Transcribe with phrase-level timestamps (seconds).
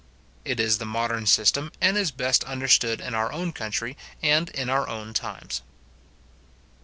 [0.43, 4.67] It is the modern system, and is best understood in our own country and in
[4.67, 5.61] our own times.